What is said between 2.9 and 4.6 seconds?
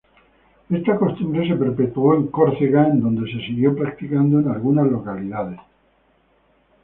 donde se siguió practicando en